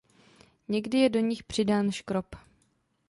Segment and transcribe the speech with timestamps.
[0.67, 2.25] Někdy je do nich přidán škrob.